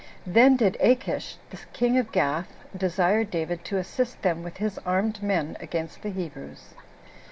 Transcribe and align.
Then 0.25 0.55
did 0.57 0.77
Achish, 0.81 1.37
the 1.51 1.59
king 1.73 1.95
of 1.99 2.11
Gath, 2.11 2.47
desire 2.75 3.23
David 3.23 3.63
to 3.65 3.77
assist 3.77 4.23
them 4.23 4.41
with 4.41 4.57
his 4.57 4.79
armed 4.79 5.21
men 5.21 5.55
against 5.59 6.01
the 6.01 6.09
Hebrews. 6.09 6.73